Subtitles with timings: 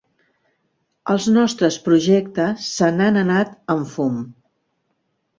[1.15, 4.17] Els nostres projectes se n'han anat en fum.